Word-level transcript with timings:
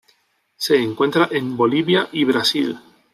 Se 0.57 0.77
encuentra 0.81 1.27
en 1.31 1.55
Bolivia 1.55 2.09
y 2.11 2.23
Brasil. 2.23 2.79